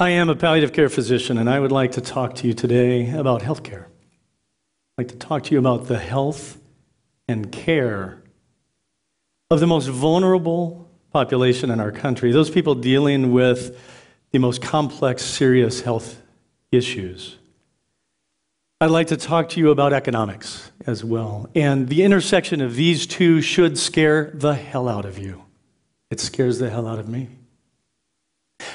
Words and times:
I 0.00 0.10
am 0.10 0.28
a 0.28 0.36
palliative 0.36 0.72
care 0.72 0.88
physician, 0.88 1.38
and 1.38 1.50
I 1.50 1.58
would 1.58 1.72
like 1.72 1.92
to 1.92 2.00
talk 2.00 2.36
to 2.36 2.46
you 2.46 2.52
today 2.54 3.10
about 3.10 3.42
healthcare. 3.42 3.86
I'd 3.86 4.98
like 4.98 5.08
to 5.08 5.16
talk 5.16 5.42
to 5.44 5.52
you 5.52 5.58
about 5.58 5.88
the 5.88 5.98
health 5.98 6.56
and 7.26 7.50
care 7.50 8.22
of 9.50 9.58
the 9.58 9.66
most 9.66 9.88
vulnerable 9.88 10.88
population 11.12 11.68
in 11.72 11.80
our 11.80 11.90
country, 11.90 12.30
those 12.30 12.48
people 12.48 12.76
dealing 12.76 13.32
with 13.32 13.76
the 14.30 14.38
most 14.38 14.62
complex, 14.62 15.24
serious 15.24 15.80
health 15.80 16.22
issues. 16.70 17.36
I'd 18.80 18.92
like 18.92 19.08
to 19.08 19.16
talk 19.16 19.48
to 19.50 19.60
you 19.60 19.72
about 19.72 19.92
economics 19.92 20.70
as 20.86 21.02
well. 21.02 21.50
And 21.56 21.88
the 21.88 22.04
intersection 22.04 22.60
of 22.60 22.76
these 22.76 23.04
two 23.04 23.40
should 23.40 23.76
scare 23.76 24.30
the 24.32 24.54
hell 24.54 24.88
out 24.88 25.04
of 25.04 25.18
you. 25.18 25.42
It 26.08 26.20
scares 26.20 26.60
the 26.60 26.70
hell 26.70 26.86
out 26.86 27.00
of 27.00 27.08
me. 27.08 27.30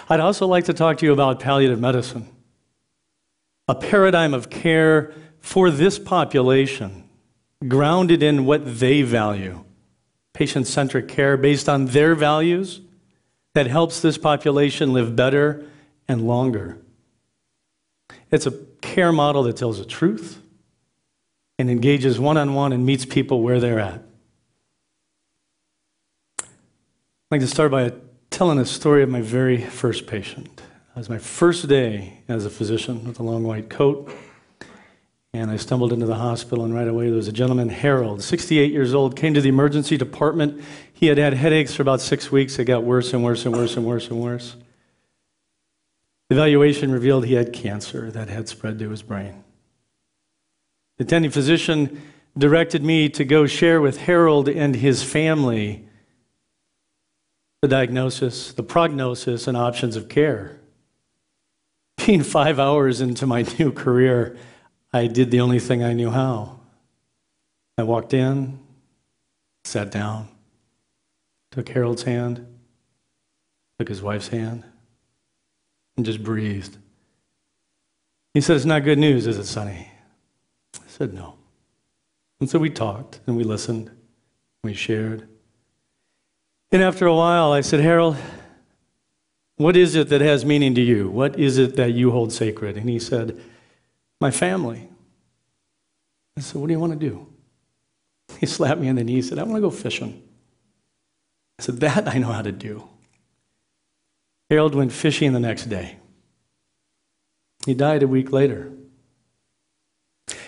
I'd 0.09 0.19
also 0.19 0.47
like 0.47 0.65
to 0.65 0.73
talk 0.73 0.97
to 0.97 1.05
you 1.05 1.13
about 1.13 1.39
palliative 1.39 1.79
medicine, 1.79 2.27
a 3.67 3.75
paradigm 3.75 4.33
of 4.33 4.49
care 4.49 5.13
for 5.39 5.69
this 5.69 5.99
population, 5.99 7.07
grounded 7.67 8.23
in 8.23 8.45
what 8.45 8.79
they 8.79 9.01
value 9.01 9.63
patient 10.33 10.65
centric 10.65 11.07
care 11.07 11.37
based 11.37 11.69
on 11.69 11.85
their 11.85 12.15
values 12.15 12.81
that 13.53 13.67
helps 13.67 14.01
this 14.01 14.17
population 14.17 14.91
live 14.91 15.15
better 15.15 15.65
and 16.07 16.27
longer. 16.27 16.77
It's 18.31 18.47
a 18.47 18.51
care 18.81 19.11
model 19.11 19.43
that 19.43 19.55
tells 19.55 19.77
the 19.77 19.85
truth 19.85 20.41
and 21.59 21.69
engages 21.69 22.19
one 22.19 22.35
on 22.35 22.55
one 22.55 22.73
and 22.73 22.83
meets 22.83 23.05
people 23.05 23.41
where 23.41 23.59
they're 23.59 23.79
at. 23.79 24.03
I'd 26.39 26.47
like 27.29 27.41
to 27.41 27.47
start 27.47 27.71
by 27.71 27.93
telling 28.33 28.57
a 28.57 28.65
story 28.65 29.03
of 29.03 29.09
my 29.09 29.21
very 29.21 29.61
first 29.61 30.07
patient. 30.07 30.47
It 30.57 30.97
was 30.97 31.07
my 31.07 31.19
first 31.19 31.67
day 31.67 32.23
as 32.27 32.47
a 32.47 32.49
physician 32.49 33.05
with 33.05 33.19
a 33.19 33.23
long 33.23 33.43
white 33.43 33.69
coat. 33.69 34.11
And 35.35 35.51
I 35.51 35.57
stumbled 35.57 35.93
into 35.93 36.07
the 36.07 36.15
hospital, 36.15 36.65
and 36.65 36.73
right 36.73 36.87
away 36.87 37.05
there 37.05 37.15
was 37.15 37.27
a 37.27 37.31
gentleman, 37.31 37.69
Harold, 37.69 38.23
68 38.23 38.71
years 38.71 38.95
old, 38.95 39.15
came 39.15 39.35
to 39.35 39.41
the 39.41 39.49
emergency 39.49 39.97
department. 39.97 40.63
He 40.91 41.07
had 41.07 41.19
had 41.19 41.35
headaches 41.35 41.75
for 41.75 41.83
about 41.83 42.01
six 42.01 42.31
weeks. 42.31 42.57
It 42.57 42.65
got 42.65 42.83
worse 42.83 43.13
and 43.13 43.23
worse 43.23 43.45
and 43.45 43.55
worse 43.55 43.77
and 43.77 43.85
worse 43.85 44.09
and 44.09 44.19
worse. 44.19 44.55
The 46.29 46.35
evaluation 46.35 46.91
revealed 46.91 47.25
he 47.25 47.35
had 47.35 47.53
cancer 47.53 48.09
that 48.09 48.29
had 48.29 48.49
spread 48.49 48.79
to 48.79 48.89
his 48.89 49.03
brain. 49.03 49.43
The 50.97 51.03
attending 51.03 51.29
physician 51.29 52.01
directed 52.35 52.83
me 52.83 53.09
to 53.09 53.23
go 53.25 53.45
share 53.45 53.79
with 53.79 53.97
Harold 53.97 54.49
and 54.49 54.75
his 54.75 55.03
family 55.03 55.87
the 57.63 57.69
diagnosis, 57.69 58.51
the 58.51 58.61
prognosis, 58.61 59.47
and 59.47 59.55
options 59.55 59.95
of 59.95 60.09
care. 60.09 60.59
Being 62.05 62.21
five 62.21 62.59
hours 62.59 62.99
into 62.99 63.25
my 63.25 63.43
new 63.57 63.71
career, 63.71 64.35
I 64.91 65.07
did 65.07 65.31
the 65.31 65.39
only 65.39 65.59
thing 65.59 65.81
I 65.81 65.93
knew 65.93 66.09
how. 66.09 66.59
I 67.77 67.83
walked 67.83 68.13
in, 68.13 68.59
sat 69.63 69.91
down, 69.91 70.27
took 71.51 71.69
Harold's 71.69 72.03
hand, 72.03 72.45
took 73.79 73.87
his 73.87 74.01
wife's 74.01 74.27
hand, 74.27 74.65
and 75.95 76.05
just 76.05 76.21
breathed. 76.21 76.77
He 78.33 78.41
said, 78.41 78.57
It's 78.57 78.65
not 78.65 78.83
good 78.83 78.99
news, 78.99 79.25
is 79.25 79.37
it, 79.37 79.45
Sonny? 79.45 79.89
I 80.75 80.87
said, 80.87 81.13
No. 81.13 81.35
And 82.41 82.49
so 82.49 82.59
we 82.59 82.69
talked 82.69 83.21
and 83.25 83.37
we 83.37 83.45
listened, 83.45 83.87
and 83.87 83.97
we 84.65 84.73
shared. 84.73 85.29
And 86.73 86.81
after 86.81 87.05
a 87.05 87.15
while, 87.15 87.53
I 87.53 87.61
said, 87.61 87.79
Harold, 87.79 88.17
what 89.57 89.77
is 89.77 89.93
it 89.93 90.09
that 90.09 90.21
has 90.21 90.43
meaning 90.43 90.73
to 90.73 90.81
you? 90.81 91.07
What 91.07 91.39
is 91.39 91.59
it 91.59 91.75
that 91.75 91.93
you 91.93 92.09
hold 92.09 92.33
sacred? 92.33 92.75
And 92.75 92.89
he 92.89 92.97
said, 92.97 93.39
my 94.19 94.31
family. 94.31 94.89
I 96.37 96.41
said, 96.41 96.59
What 96.59 96.67
do 96.67 96.73
you 96.73 96.79
want 96.79 96.93
to 96.93 97.09
do? 97.09 97.27
He 98.39 98.45
slapped 98.45 98.81
me 98.81 98.89
on 98.89 98.95
the 98.95 99.03
knee 99.03 99.15
and 99.15 99.25
said, 99.25 99.37
I 99.37 99.43
want 99.43 99.57
to 99.57 99.61
go 99.61 99.69
fishing. 99.69 100.23
I 101.59 101.61
said, 101.61 101.79
That 101.81 102.07
I 102.07 102.17
know 102.17 102.31
how 102.31 102.41
to 102.41 102.51
do. 102.51 102.87
Harold 104.49 104.73
went 104.73 104.93
fishing 104.93 105.33
the 105.33 105.39
next 105.39 105.65
day. 105.65 105.97
He 107.65 107.73
died 107.73 108.01
a 108.01 108.07
week 108.07 108.31
later. 108.31 108.71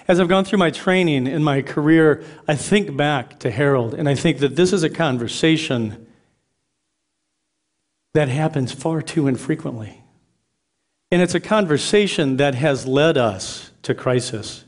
As 0.08 0.20
I've 0.20 0.30
gone 0.30 0.46
through 0.46 0.60
my 0.60 0.72
training 0.72 1.28
in 1.28 1.44
my 1.44 1.62
career, 1.62 2.24
I 2.48 2.56
think 2.56 2.96
back 2.96 3.40
to 3.42 3.52
Harold, 3.52 3.94
and 3.94 4.08
I 4.08 4.16
think 4.16 4.40
that 4.40 4.56
this 4.56 4.74
is 4.74 4.84
a 4.84 4.90
conversation 4.90 6.08
that 8.16 8.30
happens 8.30 8.72
far 8.72 9.02
too 9.02 9.28
infrequently. 9.28 10.02
And 11.12 11.22
it's 11.22 11.36
a 11.36 11.40
conversation 11.40 12.38
that 12.38 12.56
has 12.56 12.88
led 12.88 13.18
us 13.18 13.72
to 13.84 13.94
crisis. 13.94 14.64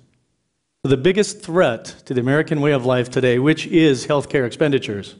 The 0.84 0.98
biggest 0.98 1.42
threat 1.42 1.86
to 2.06 2.14
the 2.14 2.20
American 2.22 2.62
way 2.62 2.72
of 2.74 2.86
life 2.86 3.10
today, 3.10 3.40
which 3.40 3.66
is 3.68 4.08
healthcare 4.08 4.46
expenditures. 4.46 5.16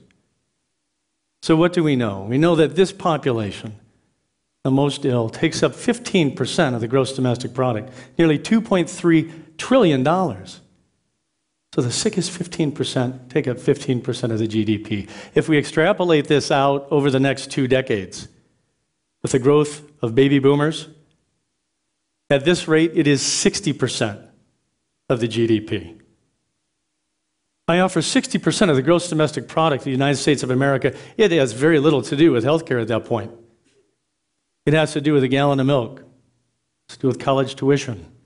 So, 1.42 1.56
what 1.56 1.72
do 1.72 1.84
we 1.84 1.96
know? 1.96 2.24
We 2.24 2.38
know 2.38 2.56
that 2.56 2.76
this 2.76 2.92
population, 2.92 3.76
the 4.64 4.72
most 4.72 5.06
ill, 5.06 5.30
takes 5.30 5.64
up 5.64 5.72
15% 5.72 6.76
of 6.76 6.82
the 6.82 6.88
gross 6.88 7.14
domestic 7.14 7.54
product, 7.54 7.94
nearly 8.18 8.38
$2.3 8.38 9.58
trillion. 9.58 10.04
So, 11.78 11.84
the 11.84 11.92
sickest 11.92 12.32
15% 12.32 13.30
take 13.30 13.48
up 13.48 13.58
15% 13.58 14.32
of 14.32 14.40
the 14.40 14.48
GDP. 14.48 15.08
If 15.36 15.48
we 15.48 15.60
extrapolate 15.60 16.28
this 16.28 16.50
out 16.50 16.88
over 16.90 17.12
the 17.12 17.20
next 17.20 17.52
two 17.52 17.68
decades, 17.68 18.28
with 19.22 19.32
the 19.34 19.38
growth 19.38 19.84
of 20.02 20.16
baby 20.16 20.40
boomers, 20.40 20.88
at 22.32 22.46
this 22.46 22.68
rate, 22.68 22.94
it 22.96 23.06
is 23.06 23.22
60% 23.22 24.28
of 25.08 25.20
the 25.20 25.28
GDP. 25.28 26.00
I 27.68 27.78
offer 27.82 28.00
60% 28.00 28.70
of 28.72 28.76
the 28.76 28.82
gross 28.82 29.08
domestic 29.08 29.48
product 29.48 29.82
of 29.82 29.86
the 29.86 29.92
United 29.92 30.18
States 30.18 30.42
of 30.42 30.50
America. 30.50 30.96
It 31.16 31.32
has 31.32 31.52
very 31.52 31.78
little 31.78 32.02
to 32.02 32.16
do 32.16 32.32
with 32.32 32.44
healthcare 32.44 32.82
at 32.82 32.88
that 32.88 33.06
point. 33.06 33.30
It 34.66 34.74
has 34.74 34.94
to 34.94 35.02
do 35.02 35.14
with 35.14 35.24
a 35.24 35.28
gallon 35.28 35.60
of 35.60 35.68
milk. 35.68 36.02
It's 36.88 36.96
to 36.96 37.02
do 37.02 37.08
with 37.08 37.20
college 37.20 37.56
tuition. 37.56 38.17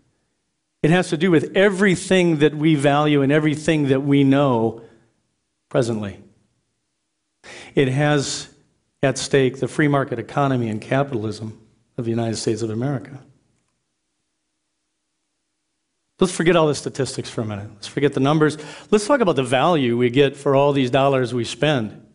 It 0.83 0.89
has 0.89 1.09
to 1.09 1.17
do 1.17 1.29
with 1.29 1.55
everything 1.55 2.37
that 2.37 2.55
we 2.55 2.75
value 2.75 3.21
and 3.21 3.31
everything 3.31 3.89
that 3.89 4.01
we 4.01 4.23
know 4.23 4.81
presently. 5.69 6.19
It 7.75 7.87
has 7.87 8.49
at 9.03 9.17
stake 9.17 9.59
the 9.59 9.67
free 9.67 9.87
market 9.87 10.19
economy 10.19 10.69
and 10.69 10.81
capitalism 10.81 11.59
of 11.97 12.05
the 12.05 12.11
United 12.11 12.35
States 12.35 12.61
of 12.61 12.69
America. 12.69 13.19
Let's 16.19 16.33
forget 16.33 16.55
all 16.55 16.67
the 16.67 16.75
statistics 16.75 17.31
for 17.31 17.41
a 17.41 17.45
minute. 17.45 17.69
Let's 17.73 17.87
forget 17.87 18.13
the 18.13 18.19
numbers. 18.19 18.57
Let's 18.91 19.07
talk 19.07 19.21
about 19.21 19.35
the 19.35 19.43
value 19.43 19.97
we 19.97 20.11
get 20.11 20.35
for 20.35 20.55
all 20.55 20.71
these 20.71 20.91
dollars 20.91 21.33
we 21.33 21.43
spend. 21.43 22.05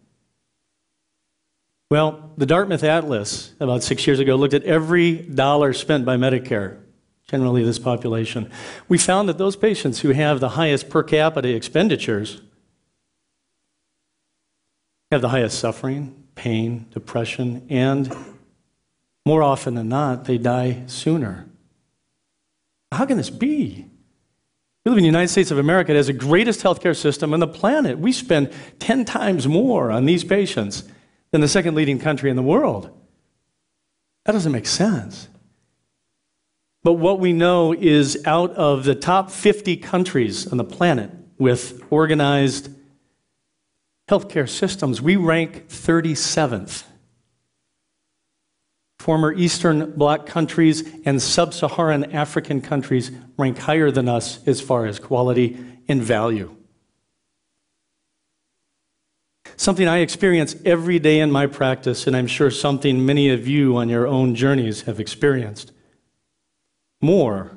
Well, 1.90 2.32
the 2.36 2.46
Dartmouth 2.46 2.84
Atlas, 2.84 3.52
about 3.58 3.82
six 3.82 4.06
years 4.06 4.20
ago, 4.20 4.36
looked 4.36 4.54
at 4.54 4.62
every 4.62 5.16
dollar 5.16 5.72
spent 5.72 6.04
by 6.04 6.16
Medicare, 6.16 6.78
generally 7.28 7.64
this 7.64 7.78
population. 7.78 8.50
We 8.88 8.98
found 8.98 9.28
that 9.28 9.38
those 9.38 9.56
patients 9.56 10.00
who 10.00 10.10
have 10.10 10.40
the 10.40 10.50
highest 10.50 10.88
per 10.88 11.02
capita 11.02 11.48
expenditures 11.54 12.40
have 15.10 15.20
the 15.20 15.28
highest 15.30 15.58
suffering, 15.58 16.24
pain, 16.34 16.86
depression, 16.92 17.66
and 17.68 18.14
more 19.24 19.42
often 19.42 19.74
than 19.74 19.88
not, 19.88 20.24
they 20.24 20.38
die 20.38 20.84
sooner. 20.86 21.48
How 22.92 23.06
can 23.06 23.16
this 23.16 23.30
be? 23.30 23.86
We 24.84 24.90
live 24.90 24.98
in 24.98 25.02
the 25.02 25.08
United 25.08 25.28
States 25.28 25.50
of 25.50 25.58
America. 25.58 25.92
It 25.92 25.96
has 25.96 26.06
the 26.06 26.12
greatest 26.12 26.62
healthcare 26.62 26.96
system 26.96 27.34
on 27.34 27.40
the 27.40 27.48
planet. 27.48 27.98
We 27.98 28.12
spend 28.12 28.52
10 28.78 29.04
times 29.04 29.48
more 29.48 29.90
on 29.90 30.04
these 30.04 30.22
patients 30.22 30.84
than 31.32 31.40
the 31.40 31.48
second 31.48 31.74
leading 31.74 31.98
country 31.98 32.30
in 32.30 32.36
the 32.36 32.42
world. 32.42 32.90
That 34.26 34.32
doesn't 34.32 34.52
make 34.52 34.66
sense. 34.66 35.28
But 36.86 36.98
what 37.00 37.18
we 37.18 37.32
know 37.32 37.72
is 37.72 38.16
out 38.26 38.52
of 38.52 38.84
the 38.84 38.94
top 38.94 39.32
50 39.32 39.76
countries 39.78 40.46
on 40.46 40.56
the 40.56 40.62
planet 40.62 41.10
with 41.36 41.82
organized 41.90 42.70
healthcare 44.08 44.48
systems, 44.48 45.02
we 45.02 45.16
rank 45.16 45.66
37th 45.66 46.84
former 49.00 49.32
Eastern 49.32 49.94
Bloc 49.96 50.26
countries 50.26 50.88
and 51.04 51.20
sub 51.20 51.54
Saharan 51.54 52.12
African 52.12 52.60
countries 52.60 53.10
rank 53.36 53.58
higher 53.58 53.90
than 53.90 54.08
us 54.08 54.46
as 54.46 54.60
far 54.60 54.86
as 54.86 55.00
quality 55.00 55.58
and 55.88 56.00
value. 56.00 56.54
Something 59.56 59.88
I 59.88 59.98
experience 59.98 60.54
every 60.64 61.00
day 61.00 61.18
in 61.18 61.32
my 61.32 61.48
practice, 61.48 62.06
and 62.06 62.14
I'm 62.14 62.28
sure 62.28 62.52
something 62.52 63.04
many 63.04 63.30
of 63.30 63.48
you 63.48 63.76
on 63.76 63.88
your 63.88 64.06
own 64.06 64.36
journeys 64.36 64.82
have 64.82 65.00
experienced. 65.00 65.72
More 67.00 67.56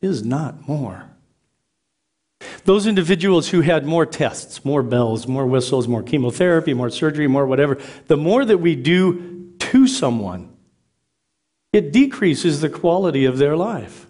is 0.00 0.24
not 0.24 0.68
more. 0.68 1.10
Those 2.64 2.86
individuals 2.86 3.50
who 3.50 3.60
had 3.60 3.86
more 3.86 4.06
tests, 4.06 4.64
more 4.64 4.82
bells, 4.82 5.26
more 5.26 5.46
whistles, 5.46 5.86
more 5.86 6.02
chemotherapy, 6.02 6.74
more 6.74 6.90
surgery, 6.90 7.26
more 7.26 7.46
whatever, 7.46 7.78
the 8.06 8.16
more 8.16 8.44
that 8.44 8.58
we 8.58 8.74
do 8.74 9.52
to 9.58 9.86
someone, 9.86 10.54
it 11.72 11.92
decreases 11.92 12.60
the 12.60 12.68
quality 12.68 13.24
of 13.24 13.38
their 13.38 13.56
life. 13.56 14.06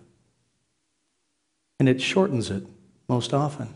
And 1.80 1.88
it 1.88 2.00
shortens 2.00 2.50
it 2.50 2.64
most 3.08 3.34
often. 3.34 3.74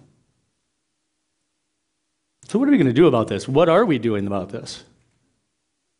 So, 2.44 2.58
what 2.58 2.68
are 2.68 2.70
we 2.70 2.78
going 2.78 2.86
to 2.86 2.92
do 2.92 3.06
about 3.06 3.28
this? 3.28 3.48
What 3.48 3.68
are 3.68 3.84
we 3.84 3.98
doing 3.98 4.26
about 4.26 4.50
this? 4.50 4.84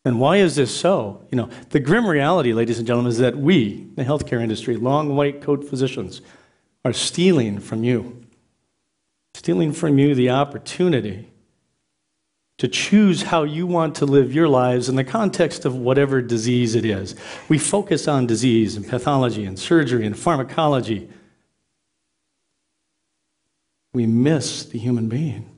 And 0.05 0.19
why 0.19 0.37
is 0.37 0.55
this 0.55 0.75
so? 0.75 1.25
You 1.31 1.37
know, 1.37 1.49
the 1.69 1.79
grim 1.79 2.07
reality, 2.07 2.53
ladies 2.53 2.77
and 2.77 2.87
gentlemen, 2.87 3.11
is 3.11 3.17
that 3.17 3.37
we, 3.37 3.87
the 3.95 4.03
healthcare 4.03 4.41
industry, 4.41 4.77
long 4.77 5.15
white 5.15 5.41
coat 5.41 5.63
physicians, 5.63 6.21
are 6.85 6.93
stealing 6.93 7.59
from 7.59 7.83
you. 7.83 8.25
Stealing 9.33 9.73
from 9.73 9.99
you 9.99 10.15
the 10.15 10.29
opportunity 10.29 11.29
to 12.59 12.67
choose 12.67 13.23
how 13.23 13.43
you 13.43 13.65
want 13.65 13.95
to 13.95 14.05
live 14.05 14.33
your 14.33 14.47
lives 14.47 14.89
in 14.89 14.95
the 14.95 15.03
context 15.03 15.63
of 15.63 15.75
whatever 15.75 16.21
disease 16.21 16.75
it 16.75 16.85
is. 16.85 17.15
We 17.47 17.57
focus 17.57 18.07
on 18.07 18.27
disease 18.27 18.75
and 18.75 18.87
pathology 18.87 19.45
and 19.45 19.57
surgery 19.57 20.05
and 20.05 20.17
pharmacology. 20.17 21.09
We 23.93 24.05
miss 24.05 24.65
the 24.65 24.77
human 24.77 25.07
being. 25.07 25.49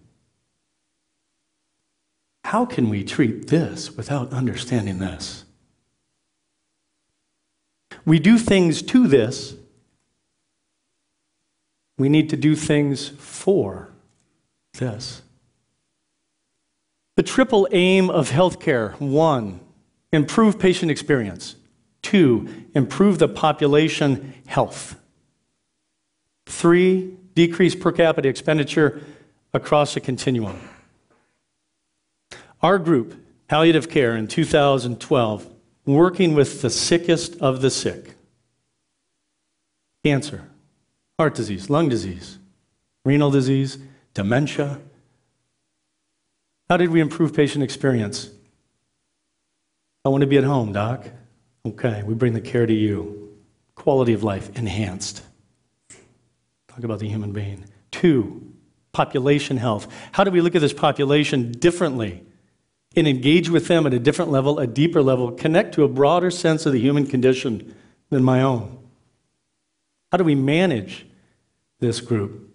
How 2.51 2.65
can 2.65 2.89
we 2.89 3.05
treat 3.05 3.47
this 3.47 3.95
without 3.95 4.33
understanding 4.33 4.99
this? 4.99 5.45
We 8.03 8.19
do 8.19 8.37
things 8.37 8.81
to 8.81 9.07
this. 9.07 9.55
We 11.97 12.09
need 12.09 12.29
to 12.31 12.35
do 12.35 12.57
things 12.57 13.07
for 13.07 13.93
this. 14.73 15.21
The 17.15 17.23
triple 17.23 17.69
aim 17.71 18.09
of 18.09 18.31
healthcare 18.31 18.99
one, 18.99 19.61
improve 20.11 20.59
patient 20.59 20.91
experience, 20.91 21.55
two, 22.01 22.49
improve 22.75 23.17
the 23.17 23.29
population 23.29 24.33
health, 24.45 24.99
three, 26.47 27.15
decrease 27.33 27.75
per 27.75 27.93
capita 27.93 28.27
expenditure 28.27 29.01
across 29.53 29.95
a 29.95 30.01
continuum. 30.01 30.59
Our 32.61 32.77
group, 32.77 33.15
Palliative 33.47 33.89
Care, 33.89 34.15
in 34.15 34.27
2012, 34.27 35.49
working 35.85 36.35
with 36.35 36.61
the 36.61 36.69
sickest 36.69 37.35
of 37.41 37.61
the 37.61 37.71
sick 37.71 38.15
cancer, 40.03 40.49
heart 41.19 41.35
disease, 41.35 41.69
lung 41.69 41.89
disease, 41.89 42.37
renal 43.03 43.31
disease, 43.31 43.77
dementia. 44.13 44.79
How 46.69 46.77
did 46.77 46.89
we 46.89 47.01
improve 47.01 47.35
patient 47.35 47.63
experience? 47.63 48.29
I 50.05 50.09
want 50.09 50.21
to 50.21 50.27
be 50.27 50.37
at 50.37 50.43
home, 50.43 50.71
doc. 50.71 51.05
Okay, 51.65 52.01
we 52.03 52.13
bring 52.13 52.33
the 52.33 52.41
care 52.41 52.65
to 52.65 52.73
you. 52.73 53.37
Quality 53.75 54.13
of 54.13 54.23
life 54.23 54.55
enhanced. 54.57 55.23
Talk 56.67 56.83
about 56.83 56.99
the 56.99 57.07
human 57.07 57.31
being. 57.31 57.65
Two, 57.91 58.53
population 58.91 59.57
health. 59.57 59.87
How 60.11 60.23
do 60.23 60.31
we 60.31 60.41
look 60.41 60.55
at 60.55 60.61
this 60.61 60.73
population 60.73 61.51
differently 61.51 62.23
and 62.95 63.07
engage 63.07 63.49
with 63.49 63.67
them 63.67 63.85
at 63.85 63.93
a 63.93 63.99
different 63.99 64.31
level, 64.31 64.59
a 64.59 64.67
deeper 64.67 65.01
level, 65.01 65.31
connect 65.31 65.73
to 65.75 65.83
a 65.83 65.87
broader 65.87 66.29
sense 66.29 66.65
of 66.65 66.73
the 66.73 66.79
human 66.79 67.05
condition 67.05 67.75
than 68.09 68.23
my 68.23 68.41
own? 68.41 68.77
How 70.11 70.17
do 70.17 70.23
we 70.23 70.35
manage 70.35 71.05
this 71.79 72.01
group? 72.01 72.49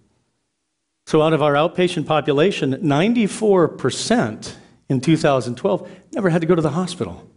So, 1.06 1.22
out 1.22 1.32
of 1.32 1.42
our 1.42 1.54
outpatient 1.54 2.06
population, 2.06 2.74
94% 2.74 4.54
in 4.88 5.00
2012 5.00 5.90
never 6.12 6.30
had 6.30 6.40
to 6.40 6.46
go 6.46 6.54
to 6.54 6.62
the 6.62 6.70
hospital. 6.70 7.30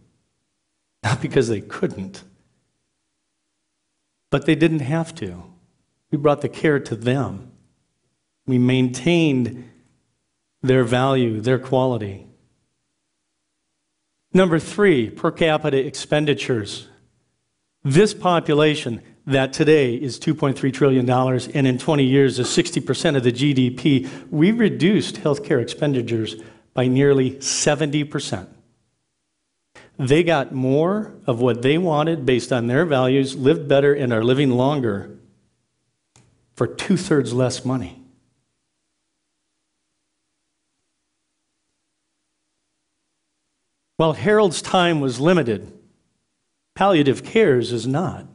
Not 1.02 1.22
because 1.22 1.48
they 1.48 1.60
couldn't, 1.60 2.24
but 4.30 4.44
they 4.44 4.54
didn't 4.54 4.80
have 4.80 5.14
to. 5.16 5.42
We 6.10 6.18
brought 6.18 6.42
the 6.42 6.48
care 6.48 6.78
to 6.80 6.96
them. 6.96 7.52
We 8.46 8.58
maintained 8.58 9.70
their 10.62 10.84
value, 10.84 11.40
their 11.40 11.58
quality. 11.58 12.26
Number 14.32 14.58
three, 14.58 15.10
per 15.10 15.30
capita 15.30 15.76
expenditures. 15.84 16.88
This 17.82 18.14
population 18.14 19.02
that 19.26 19.52
today 19.52 19.94
is 19.94 20.18
$2.3 20.18 20.72
trillion 20.72 21.08
and 21.10 21.66
in 21.66 21.78
20 21.78 22.04
years 22.04 22.38
is 22.38 22.46
60% 22.46 23.16
of 23.16 23.24
the 23.24 23.32
GDP, 23.32 24.08
we 24.30 24.50
reduced 24.52 25.16
healthcare 25.16 25.60
expenditures 25.60 26.36
by 26.74 26.86
nearly 26.86 27.32
70%. 27.32 28.48
They 29.98 30.22
got 30.22 30.52
more 30.52 31.14
of 31.26 31.40
what 31.40 31.62
they 31.62 31.76
wanted 31.76 32.24
based 32.24 32.52
on 32.52 32.68
their 32.68 32.86
values, 32.86 33.36
lived 33.36 33.68
better, 33.68 33.92
and 33.92 34.12
are 34.12 34.24
living 34.24 34.50
longer 34.50 35.18
for 36.54 36.66
two 36.66 36.96
thirds 36.96 37.32
less 37.32 37.64
money. 37.64 37.99
While 44.00 44.14
Harold's 44.14 44.62
time 44.62 45.00
was 45.00 45.20
limited, 45.20 45.70
palliative 46.74 47.22
cares 47.22 47.70
is 47.70 47.86
not. 47.86 48.26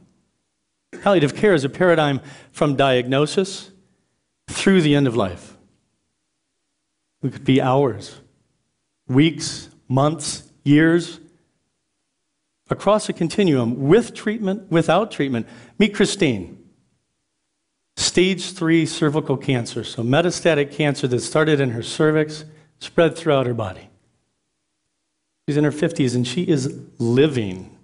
Palliative 1.02 1.34
care 1.34 1.54
is 1.54 1.64
a 1.64 1.68
paradigm 1.68 2.20
from 2.52 2.76
diagnosis 2.76 3.72
through 4.46 4.82
the 4.82 4.94
end 4.94 5.08
of 5.08 5.16
life. 5.16 5.56
It 7.24 7.32
could 7.32 7.44
be 7.44 7.60
hours, 7.60 8.20
weeks, 9.08 9.68
months, 9.88 10.44
years, 10.62 11.18
across 12.70 13.08
a 13.08 13.12
continuum 13.12 13.88
with 13.88 14.14
treatment, 14.14 14.70
without 14.70 15.10
treatment. 15.10 15.48
Meet 15.80 15.96
Christine. 15.96 16.64
Stage 17.96 18.52
three 18.52 18.86
cervical 18.86 19.36
cancer, 19.36 19.82
so 19.82 20.04
metastatic 20.04 20.70
cancer 20.70 21.08
that 21.08 21.18
started 21.22 21.60
in 21.60 21.70
her 21.70 21.82
cervix, 21.82 22.44
spread 22.78 23.16
throughout 23.16 23.46
her 23.46 23.54
body. 23.54 23.90
She's 25.46 25.56
in 25.56 25.64
her 25.64 25.70
50s 25.70 26.14
and 26.14 26.26
she 26.26 26.42
is 26.42 26.80
living 26.98 27.76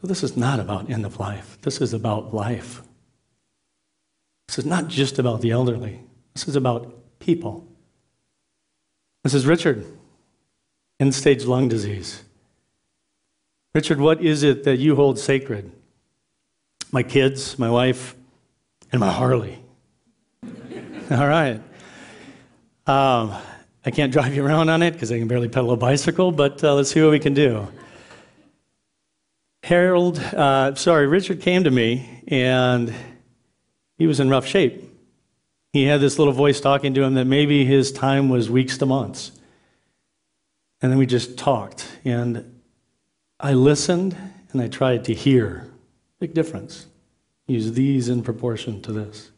so, 0.00 0.06
this 0.06 0.22
is 0.22 0.36
not 0.36 0.60
about 0.60 0.88
end 0.88 1.04
of 1.04 1.20
life. 1.20 1.58
This 1.60 1.80
is 1.80 1.92
about 1.92 2.32
life. 2.32 2.80
This 4.48 4.58
is 4.58 4.64
not 4.64 4.88
just 4.88 5.18
about 5.18 5.42
the 5.42 5.50
elderly, 5.50 6.00
this 6.34 6.48
is 6.48 6.56
about 6.56 6.94
people. 7.18 7.66
This 9.22 9.34
is 9.34 9.46
Richard, 9.46 9.84
end 10.98 11.14
stage 11.14 11.44
lung 11.44 11.68
disease. 11.68 12.24
Richard, 13.74 14.00
what 14.00 14.22
is 14.22 14.42
it 14.42 14.64
that 14.64 14.78
you 14.78 14.96
hold 14.96 15.18
sacred? 15.18 15.70
My 16.90 17.02
kids, 17.02 17.58
my 17.58 17.70
wife, 17.70 18.16
and 18.90 19.00
my 19.00 19.12
Harley. 19.12 19.62
All 21.10 21.28
right. 21.28 21.60
Um, 22.86 23.36
I 23.84 23.90
can't 23.90 24.12
drive 24.12 24.34
you 24.34 24.44
around 24.44 24.68
on 24.68 24.82
it 24.82 24.92
because 24.92 25.10
I 25.10 25.18
can 25.18 25.28
barely 25.28 25.48
pedal 25.48 25.70
a 25.70 25.76
bicycle, 25.76 26.32
but 26.32 26.62
uh, 26.62 26.74
let's 26.74 26.90
see 26.90 27.00
what 27.00 27.10
we 27.10 27.18
can 27.18 27.32
do. 27.32 27.66
Harold, 29.62 30.18
uh, 30.18 30.74
sorry, 30.74 31.06
Richard 31.06 31.40
came 31.40 31.64
to 31.64 31.70
me 31.70 32.22
and 32.28 32.92
he 33.98 34.06
was 34.06 34.20
in 34.20 34.28
rough 34.28 34.46
shape. 34.46 34.84
He 35.72 35.84
had 35.84 36.00
this 36.00 36.18
little 36.18 36.32
voice 36.32 36.60
talking 36.60 36.94
to 36.94 37.02
him 37.02 37.14
that 37.14 37.26
maybe 37.26 37.64
his 37.64 37.92
time 37.92 38.28
was 38.28 38.50
weeks 38.50 38.76
to 38.78 38.86
months. 38.86 39.32
And 40.82 40.90
then 40.90 40.98
we 40.98 41.06
just 41.06 41.38
talked. 41.38 41.86
And 42.04 42.60
I 43.38 43.52
listened 43.52 44.16
and 44.52 44.60
I 44.60 44.68
tried 44.68 45.04
to 45.04 45.14
hear. 45.14 45.70
Big 46.18 46.34
difference. 46.34 46.86
Use 47.46 47.72
these 47.72 48.08
in 48.08 48.22
proportion 48.22 48.82
to 48.82 48.92
this. 48.92 49.29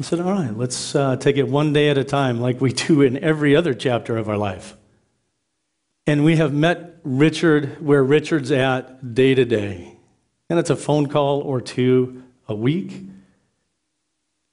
I 0.00 0.04
said, 0.04 0.20
all 0.20 0.32
right, 0.32 0.56
let's 0.56 0.94
uh, 0.94 1.16
take 1.16 1.38
it 1.38 1.48
one 1.48 1.72
day 1.72 1.88
at 1.88 1.98
a 1.98 2.04
time, 2.04 2.40
like 2.40 2.60
we 2.60 2.72
do 2.86 3.02
in 3.02 3.18
every 3.18 3.56
other 3.56 3.74
chapter 3.74 4.16
of 4.16 4.28
our 4.28 4.36
life. 4.36 4.76
And 6.06 6.24
we 6.24 6.36
have 6.36 6.52
met 6.52 7.00
Richard 7.02 7.84
where 7.84 8.02
Richard's 8.02 8.52
at 8.52 9.14
day 9.14 9.34
to 9.34 9.44
day. 9.44 9.96
And 10.48 10.58
it's 10.58 10.70
a 10.70 10.76
phone 10.76 11.08
call 11.08 11.40
or 11.40 11.60
two 11.60 12.22
a 12.46 12.54
week. 12.54 13.02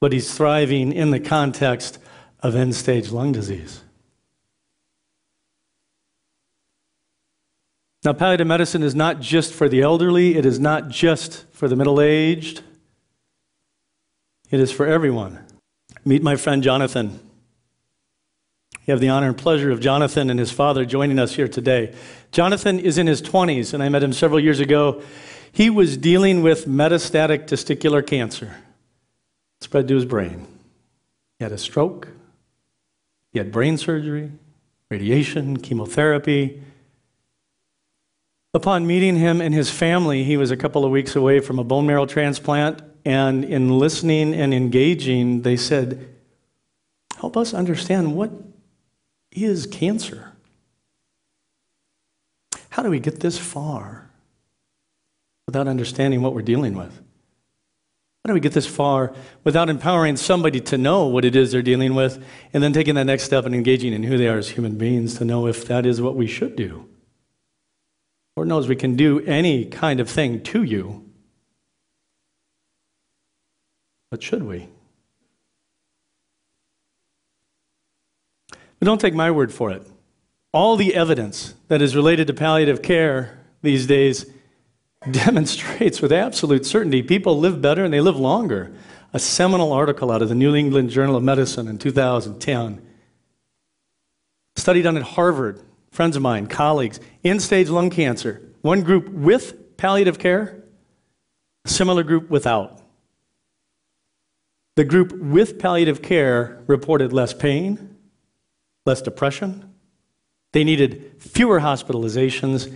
But 0.02 0.12
he's 0.12 0.34
thriving 0.34 0.92
in 0.92 1.12
the 1.12 1.20
context 1.20 2.00
of 2.42 2.56
end 2.56 2.76
stage 2.76 3.12
lung 3.12 3.32
disease. 3.32 3.82
Now, 8.04 8.14
palliative 8.14 8.46
medicine 8.46 8.84
is 8.84 8.94
not 8.94 9.20
just 9.20 9.54
for 9.54 9.68
the 9.68 9.82
elderly, 9.82 10.36
it 10.36 10.46
is 10.46 10.60
not 10.60 10.90
just 10.90 11.46
for 11.52 11.68
the 11.68 11.76
middle 11.76 12.00
aged, 12.00 12.62
it 14.52 14.60
is 14.60 14.72
for 14.72 14.86
everyone. 14.86 15.40
Meet 16.04 16.24
my 16.24 16.36
friend 16.36 16.62
Jonathan. 16.62 17.20
You 18.86 18.92
have 18.92 19.00
the 19.00 19.10
honor 19.10 19.28
and 19.28 19.38
pleasure 19.38 19.72
of 19.72 19.80
Jonathan 19.80 20.30
and 20.30 20.40
his 20.40 20.52
father 20.52 20.86
joining 20.86 21.18
us 21.18 21.34
here 21.34 21.48
today. 21.48 21.96
Jonathan 22.32 22.80
is 22.80 23.00
in 23.00 23.08
his 23.08 23.22
20s, 23.22 23.74
and 23.74 23.82
I 23.82 23.90
met 23.90 24.04
him 24.04 24.14
several 24.14 24.40
years 24.40 24.60
ago. 24.60 25.02
He 25.52 25.72
was 25.72 25.98
dealing 25.98 26.44
with 26.44 26.68
metastatic 26.68 27.48
testicular 27.48 28.06
cancer, 28.06 28.58
spread 29.62 29.88
to 29.88 29.96
his 29.96 30.06
brain. 30.06 30.46
He 31.40 31.46
had 31.46 31.52
a 31.52 31.58
stroke, 31.58 32.10
he 33.32 33.40
had 33.40 33.52
brain 33.52 33.78
surgery, 33.78 34.32
radiation, 34.90 35.58
chemotherapy. 35.58 36.62
Upon 38.54 38.86
meeting 38.88 39.18
him 39.18 39.42
and 39.42 39.54
his 39.54 39.70
family, 39.70 40.24
he 40.24 40.38
was 40.38 40.52
a 40.52 40.58
couple 40.58 40.86
of 40.86 40.92
weeks 40.92 41.16
away 41.16 41.40
from 41.40 41.58
a 41.58 41.64
bone 41.64 41.86
marrow 41.86 42.06
transplant. 42.06 42.82
And 43.06 43.46
in 43.46 43.78
listening 43.78 44.34
and 44.34 44.54
engaging, 44.54 45.44
they 45.44 45.56
said, 45.56 46.10
Help 47.18 47.38
us 47.38 47.54
understand 47.54 48.16
what 48.16 48.32
is 49.32 49.68
cancer? 49.68 50.34
How 52.70 52.84
do 52.84 52.90
we 52.90 53.00
get 53.00 53.22
this 53.22 53.38
far 53.38 54.10
without 55.48 55.68
understanding 55.68 56.22
what 56.22 56.34
we're 56.34 56.42
dealing 56.42 56.76
with? 56.76 57.02
How 58.26 58.30
do 58.30 58.34
we 58.34 58.40
get 58.40 58.54
this 58.54 58.66
far 58.66 59.14
without 59.44 59.70
empowering 59.70 60.18
somebody 60.18 60.60
to 60.62 60.78
know 60.78 61.06
what 61.06 61.26
it 61.26 61.36
is 61.36 61.52
they're 61.52 61.62
dealing 61.62 61.94
with 61.94 62.24
and 62.54 62.64
then 62.64 62.74
taking 62.74 62.96
that 62.96 63.06
next 63.06 63.24
step 63.24 63.46
and 63.46 63.54
engaging 63.54 63.94
in 63.94 64.02
who 64.04 64.18
they 64.18 64.28
are 64.28 64.40
as 64.40 64.50
human 64.50 64.78
beings 64.78 65.16
to 65.20 65.26
know 65.26 65.46
if 65.46 65.66
that 65.66 65.86
is 65.86 66.02
what 66.02 66.16
we 66.16 66.26
should 66.26 66.56
do? 66.56 66.90
Lord 68.36 68.48
knows 68.48 68.68
we 68.68 68.76
can 68.76 68.96
do 68.96 69.22
any 69.22 69.66
kind 69.66 70.00
of 70.00 70.10
thing 70.10 70.42
to 70.44 70.64
you. 70.64 71.05
But 74.16 74.24
should 74.24 74.44
we? 74.44 74.70
But 78.80 78.86
don't 78.86 79.02
take 79.02 79.14
my 79.14 79.30
word 79.30 79.52
for 79.52 79.72
it. 79.72 79.86
All 80.54 80.78
the 80.78 80.96
evidence 80.96 81.54
that 81.68 81.82
is 81.82 81.98
related 81.98 82.28
to 82.28 82.34
palliative 82.34 82.82
care 82.82 83.38
these 83.62 83.88
days 83.88 84.26
demonstrates 85.12 86.02
with 86.02 86.14
absolute 86.14 86.66
certainty 86.66 87.04
people 87.04 87.38
live 87.38 87.62
better 87.62 87.84
and 87.84 87.94
they 87.94 88.00
live 88.00 88.16
longer. 88.16 88.74
A 89.12 89.20
seminal 89.20 89.74
article 89.74 90.14
out 90.14 90.22
of 90.22 90.30
the 90.30 90.36
New 90.36 90.56
England 90.56 90.92
Journal 90.92 91.18
of 91.18 91.24
Medicine 91.24 91.68
in 91.68 91.78
2010. 91.78 92.82
Study 94.56 94.82
done 94.82 94.96
at 94.96 95.04
Harvard, 95.04 95.62
friends 95.92 96.16
of 96.16 96.22
mine, 96.22 96.48
colleagues, 96.48 97.02
end 97.26 97.42
stage 97.42 97.68
lung 97.68 97.90
cancer. 97.90 98.42
One 98.62 98.82
group 98.82 99.10
with 99.10 99.76
palliative 99.76 100.20
care, 100.20 100.64
a 101.66 101.68
similar 101.68 102.04
group 102.04 102.30
without. 102.30 102.82
The 104.76 104.84
group 104.84 105.14
with 105.14 105.58
palliative 105.58 106.02
care 106.02 106.62
reported 106.68 107.14
less 107.14 107.34
pain, 107.34 107.96
less 108.86 109.02
depression. 109.02 109.74
They 110.52 110.64
needed 110.64 111.16
fewer 111.18 111.62
hospitalizations. 111.62 112.74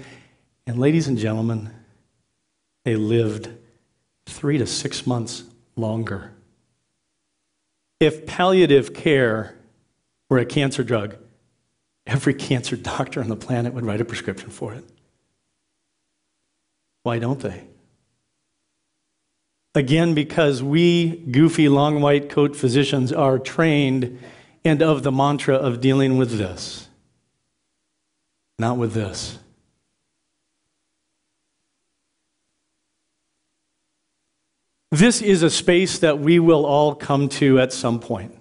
And, 0.66 0.80
ladies 0.80 1.08
and 1.08 1.18
gentlemen, 1.18 1.72
they 2.86 2.96
lived 2.96 3.50
three 4.26 4.58
to 4.58 4.66
six 4.66 5.06
months 5.06 5.44
longer. 5.76 6.32
If 8.00 8.26
palliative 8.26 8.94
care 8.94 9.58
were 10.30 10.38
a 10.38 10.46
cancer 10.46 10.84
drug, 10.84 11.18
every 12.08 12.34
cancer 12.34 12.76
doctor 12.78 13.22
on 13.22 13.28
the 13.28 13.36
planet 13.36 13.74
would 13.74 13.86
write 13.86 14.00
a 14.00 14.06
prescription 14.06 14.50
for 14.50 14.74
it. 14.74 14.86
Why 17.04 17.20
don't 17.20 17.40
they? 17.40 17.66
Again, 19.80 20.14
because 20.14 20.62
we 20.62 21.16
goofy 21.32 21.70
long 21.70 22.02
white 22.02 22.30
coat 22.30 22.54
physicians 22.54 23.14
are 23.14 23.40
trained 23.40 24.20
and 24.66 24.82
of 24.82 25.04
the 25.04 25.12
mantra 25.12 25.56
of 25.56 25.80
dealing 25.80 26.18
with 26.18 26.38
this, 26.38 26.90
not 28.58 28.76
with 28.76 28.92
this. 28.92 29.40
This 34.92 35.22
is 35.22 35.44
a 35.44 35.50
space 35.50 36.00
that 36.00 36.20
we 36.20 36.40
will 36.40 36.66
all 36.66 36.94
come 36.94 37.30
to 37.30 37.58
at 37.62 37.72
some 37.72 38.02
point. 38.02 38.38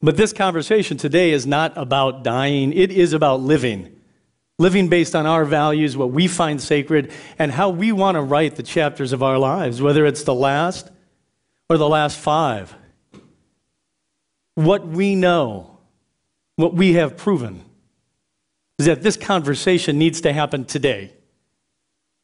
But 0.00 0.16
this 0.16 0.32
conversation 0.32 0.98
today 0.98 1.32
is 1.32 1.48
not 1.48 1.76
about 1.76 2.22
dying, 2.22 2.72
it 2.72 2.92
is 2.92 3.12
about 3.12 3.40
living. 3.40 3.99
Living 4.60 4.88
based 4.88 5.16
on 5.16 5.24
our 5.24 5.46
values, 5.46 5.96
what 5.96 6.10
we 6.10 6.28
find 6.28 6.60
sacred, 6.60 7.10
and 7.38 7.50
how 7.50 7.70
we 7.70 7.92
want 7.92 8.16
to 8.16 8.20
write 8.20 8.56
the 8.56 8.62
chapters 8.62 9.14
of 9.14 9.22
our 9.22 9.38
lives, 9.38 9.80
whether 9.80 10.04
it's 10.04 10.24
the 10.24 10.34
last 10.34 10.90
or 11.70 11.78
the 11.78 11.88
last 11.88 12.18
five. 12.18 12.76
What 14.56 14.86
we 14.86 15.14
know, 15.14 15.78
what 16.56 16.74
we 16.74 16.92
have 16.92 17.16
proven, 17.16 17.64
is 18.78 18.84
that 18.84 19.02
this 19.02 19.16
conversation 19.16 19.96
needs 19.96 20.20
to 20.20 20.32
happen 20.34 20.66
today. 20.66 21.14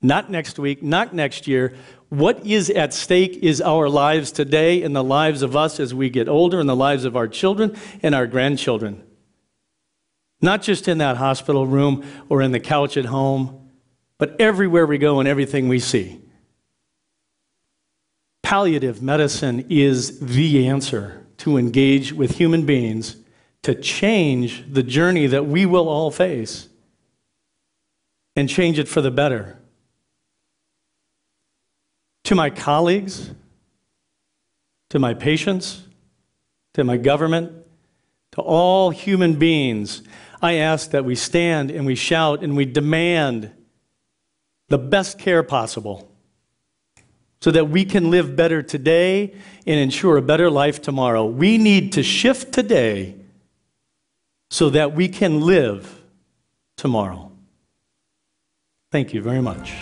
Not 0.02 0.30
next 0.30 0.58
week, 0.58 0.82
not 0.82 1.14
next 1.14 1.48
year, 1.48 1.74
what 2.10 2.44
is 2.44 2.68
at 2.68 2.92
stake 2.92 3.38
is 3.40 3.62
our 3.62 3.88
lives 3.88 4.30
today 4.30 4.82
and 4.82 4.94
the 4.94 5.02
lives 5.02 5.40
of 5.40 5.56
us 5.56 5.80
as 5.80 5.94
we 5.94 6.10
get 6.10 6.28
older 6.28 6.60
and 6.60 6.68
the 6.68 6.76
lives 6.76 7.06
of 7.06 7.16
our 7.16 7.28
children 7.28 7.74
and 8.02 8.14
our 8.14 8.26
grandchildren. 8.26 9.05
Not 10.46 10.62
just 10.62 10.86
in 10.86 10.98
that 10.98 11.16
hospital 11.16 11.66
room 11.66 12.06
or 12.28 12.40
in 12.40 12.52
the 12.52 12.60
couch 12.60 12.96
at 12.96 13.06
home, 13.06 13.68
but 14.16 14.40
everywhere 14.40 14.86
we 14.86 14.96
go 14.96 15.18
and 15.18 15.28
everything 15.28 15.66
we 15.66 15.80
see. 15.80 16.20
Palliative 18.44 19.02
medicine 19.02 19.66
is 19.68 20.20
the 20.20 20.68
answer 20.68 21.26
to 21.38 21.56
engage 21.56 22.12
with 22.12 22.36
human 22.36 22.64
beings 22.64 23.16
to 23.64 23.74
change 23.74 24.64
the 24.72 24.84
journey 24.84 25.26
that 25.26 25.46
we 25.46 25.66
will 25.66 25.88
all 25.88 26.12
face 26.12 26.68
and 28.36 28.48
change 28.48 28.78
it 28.78 28.86
for 28.86 29.00
the 29.00 29.10
better 29.10 29.58
to 32.22 32.36
my 32.36 32.50
colleagues, 32.50 33.32
to 34.90 35.00
my 35.00 35.12
patients, 35.12 35.82
to 36.74 36.84
my 36.84 36.96
government, 36.96 37.66
to 38.30 38.40
all 38.42 38.90
human 38.90 39.34
beings, 39.34 40.02
I 40.40 40.54
ask 40.54 40.90
that 40.90 41.04
we 41.04 41.14
stand 41.14 41.70
and 41.70 41.86
we 41.86 41.94
shout 41.94 42.42
and 42.42 42.56
we 42.56 42.64
demand 42.64 43.52
the 44.68 44.78
best 44.78 45.18
care 45.18 45.42
possible 45.42 46.10
so 47.40 47.50
that 47.50 47.68
we 47.68 47.84
can 47.84 48.10
live 48.10 48.34
better 48.34 48.62
today 48.62 49.34
and 49.66 49.78
ensure 49.78 50.16
a 50.16 50.22
better 50.22 50.50
life 50.50 50.82
tomorrow. 50.82 51.24
We 51.24 51.58
need 51.58 51.92
to 51.92 52.02
shift 52.02 52.52
today 52.52 53.14
so 54.50 54.70
that 54.70 54.94
we 54.94 55.08
can 55.08 55.40
live 55.40 56.02
tomorrow. 56.76 57.30
Thank 58.90 59.12
you 59.12 59.22
very 59.22 59.42
much. 59.42 59.74